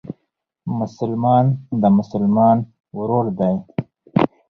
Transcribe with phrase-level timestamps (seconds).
[0.79, 1.45] مسلمان
[1.81, 2.57] د مسلمان
[2.97, 3.55] ورور دئ.